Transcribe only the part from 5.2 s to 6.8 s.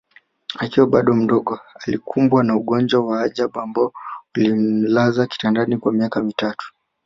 kitandani kwa miaka mitatu